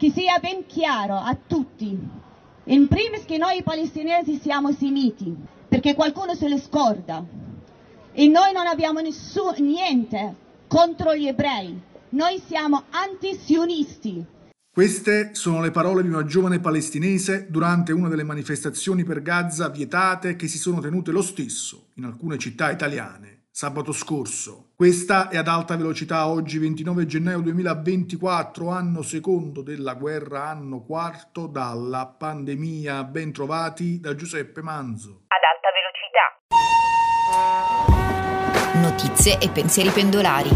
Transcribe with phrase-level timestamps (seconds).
[0.00, 1.94] che sia ben chiaro a tutti,
[2.64, 5.36] in primis che noi palestinesi siamo semiti,
[5.68, 7.22] perché qualcuno se le scorda,
[8.10, 10.34] e noi non abbiamo nessun, niente
[10.68, 11.78] contro gli ebrei,
[12.10, 14.24] noi siamo antisionisti.
[14.72, 20.34] Queste sono le parole di una giovane palestinese durante una delle manifestazioni per Gaza vietate
[20.34, 24.68] che si sono tenute lo stesso in alcune città italiane sabato scorso.
[24.76, 31.46] Questa è ad alta velocità oggi 29 gennaio 2024, anno secondo della guerra, anno quarto
[31.46, 33.04] dalla pandemia.
[33.04, 35.24] Ben trovati da Giuseppe Manzo.
[35.26, 36.38] Ad alta velocità.
[38.80, 40.50] Notizie e pensieri pendolari.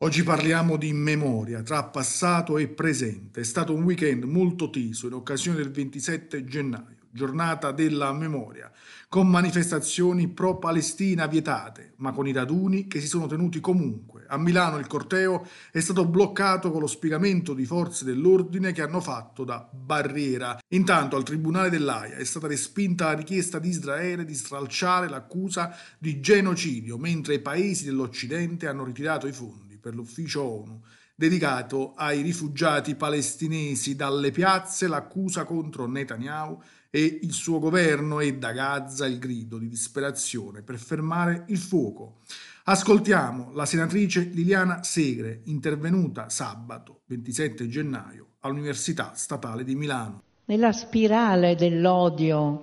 [0.00, 3.40] Oggi parliamo di memoria tra passato e presente.
[3.40, 8.70] È stato un weekend molto teso in occasione del 27 gennaio giornata della memoria,
[9.08, 14.24] con manifestazioni pro-Palestina vietate, ma con i raduni che si sono tenuti comunque.
[14.28, 19.00] A Milano il corteo è stato bloccato con lo spiegamento di forze dell'ordine che hanno
[19.00, 20.58] fatto da barriera.
[20.68, 26.20] Intanto al Tribunale dell'AIA è stata respinta la richiesta di Israele di stralciare l'accusa di
[26.20, 30.82] genocidio, mentre i paesi dell'Occidente hanno ritirato i fondi per l'ufficio ONU
[31.18, 38.52] dedicato ai rifugiati palestinesi dalle piazze l'accusa contro Netanyahu e il suo governo e da
[38.52, 42.18] Gaza il grido di disperazione per fermare il fuoco.
[42.66, 50.22] Ascoltiamo la senatrice Liliana Segre, intervenuta sabato 27 gennaio all'Università Statale di Milano.
[50.44, 52.62] Nella spirale dell'odio,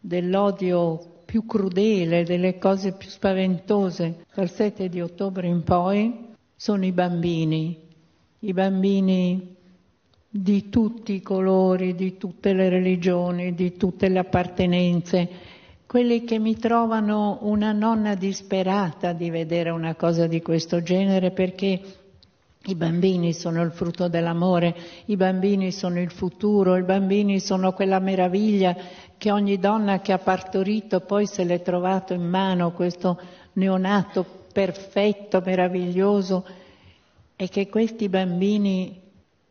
[0.00, 6.92] dell'odio più crudele, delle cose più spaventose, dal 7 di ottobre in poi, sono i
[6.92, 7.83] bambini,
[8.44, 9.56] i bambini
[10.28, 15.28] di tutti i colori, di tutte le religioni, di tutte le appartenenze,
[15.86, 21.80] quelli che mi trovano una nonna disperata di vedere una cosa di questo genere perché
[22.66, 24.74] i bambini sono il frutto dell'amore,
[25.06, 28.76] i bambini sono il futuro, i bambini sono quella meraviglia
[29.16, 33.18] che ogni donna che ha partorito poi se l'è trovato in mano questo
[33.54, 36.44] neonato perfetto, meraviglioso
[37.36, 39.00] e che questi bambini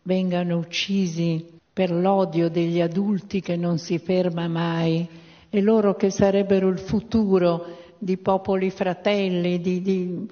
[0.04, 5.08] vengano uccisi per l'odio degli adulti che non si ferma mai
[5.50, 7.66] e loro che sarebbero il futuro
[7.98, 9.60] di popoli fratelli.
[9.60, 10.28] Di, di...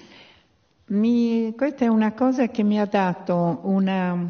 [0.88, 1.54] Mi...
[1.56, 4.30] questa è una cosa che mi ha dato una,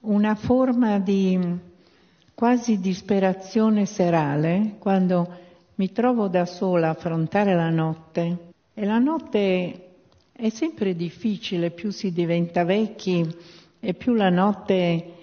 [0.00, 1.38] una forma di
[2.34, 5.28] quasi disperazione serale quando
[5.76, 9.87] mi trovo da sola a affrontare la notte e la notte
[10.40, 13.26] è sempre difficile, più si diventa vecchi
[13.80, 15.14] e più la notte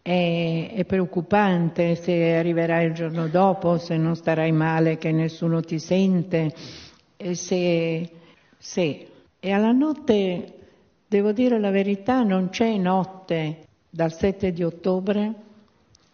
[0.00, 5.80] è, è, preoccupante se arriverai il giorno dopo, se non starai male, che nessuno ti
[5.80, 6.54] sente,
[7.32, 8.10] se,
[8.56, 9.08] se.
[9.40, 10.54] E alla notte,
[11.08, 15.34] devo dire la verità, non c'è notte dal 7 di ottobre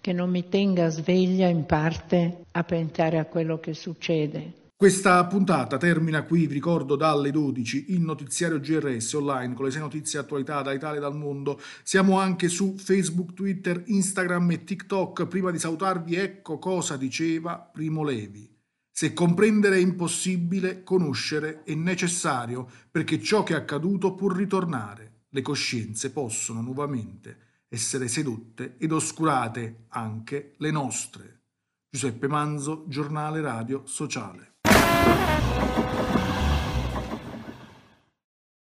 [0.00, 4.64] che non mi tenga sveglia in parte a pensare a quello che succede.
[4.78, 9.80] Questa puntata termina qui, vi ricordo, dalle 12 il notiziario GRS online con le sei
[9.80, 11.58] notizie attualità da Italia e dal mondo.
[11.82, 15.28] Siamo anche su Facebook, Twitter, Instagram e TikTok.
[15.28, 18.54] Prima di salutarvi, ecco cosa diceva Primo Levi.
[18.90, 25.22] Se comprendere è impossibile, conoscere è necessario, perché ciò che è accaduto può ritornare.
[25.30, 31.40] Le coscienze possono nuovamente essere sedotte ed oscurate anche le nostre.
[31.88, 34.55] Giuseppe Manzo, giornale radio sociale.